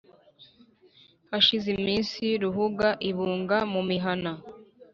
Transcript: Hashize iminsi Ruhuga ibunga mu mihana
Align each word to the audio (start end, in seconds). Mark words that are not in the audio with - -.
Hashize 1.29 1.67
iminsi 1.77 2.23
Ruhuga 2.41 2.89
ibunga 3.09 3.57
mu 3.73 3.81
mihana 3.89 4.31